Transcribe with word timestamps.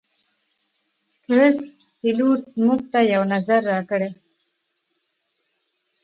ټرسټ 1.25 1.59
پیلوټ- 1.99 2.41
موږ 2.63 2.79
ته 2.91 2.99
یو 3.13 3.23
نظر 3.33 3.59
راکړئ 3.71 4.11